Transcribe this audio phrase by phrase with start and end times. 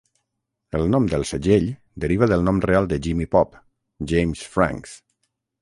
[0.79, 1.67] El nom del segell
[2.05, 3.61] deriva del nom real de Jimmy Pop,
[4.15, 4.99] James Franks.